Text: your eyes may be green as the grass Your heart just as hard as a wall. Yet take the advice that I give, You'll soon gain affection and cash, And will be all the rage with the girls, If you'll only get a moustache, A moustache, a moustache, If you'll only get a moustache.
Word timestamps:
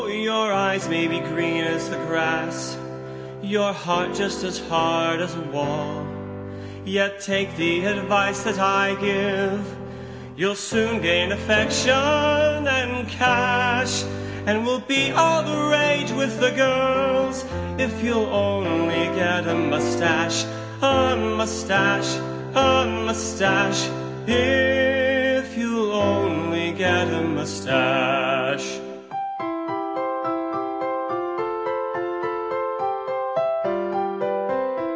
your 0.09 0.51
eyes 0.51 0.87
may 0.89 1.07
be 1.07 1.19
green 1.19 1.63
as 1.63 1.89
the 1.89 1.97
grass 2.07 2.77
Your 3.41 3.73
heart 3.73 4.13
just 4.15 4.43
as 4.43 4.59
hard 4.67 5.19
as 5.21 5.35
a 5.35 5.41
wall. 5.41 6.05
Yet 6.85 7.21
take 7.21 7.55
the 7.57 7.85
advice 7.85 8.43
that 8.43 8.59
I 8.59 8.95
give, 8.99 9.77
You'll 10.35 10.55
soon 10.55 11.01
gain 11.01 11.31
affection 11.31 11.91
and 11.91 13.07
cash, 13.09 14.03
And 14.47 14.65
will 14.65 14.79
be 14.81 15.11
all 15.11 15.43
the 15.43 15.69
rage 15.71 16.11
with 16.11 16.39
the 16.39 16.51
girls, 16.51 17.45
If 17.79 18.03
you'll 18.03 18.25
only 18.27 19.05
get 19.15 19.47
a 19.47 19.55
moustache, 19.55 20.43
A 20.81 21.15
moustache, 21.15 22.15
a 22.55 23.03
moustache, 23.05 23.87
If 24.27 25.57
you'll 25.57 25.91
only 25.91 26.71
get 26.73 27.07
a 27.07 27.21
moustache. 27.21 28.79